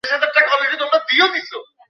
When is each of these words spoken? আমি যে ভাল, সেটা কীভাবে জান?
আমি 0.03 0.09
যে 0.09 0.77
ভাল, 0.81 0.91
সেটা 0.91 0.99
কীভাবে 1.07 1.39
জান? 1.41 1.63